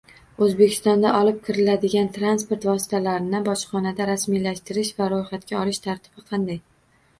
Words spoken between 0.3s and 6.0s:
O’zbekistonga olib kiriladigan transport vositalarini bojxonada rasmiylashtirish va ro’yxatga olish